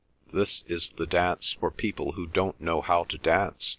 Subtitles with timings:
[0.33, 3.69] "This is the dance for people who don't know how to dance!"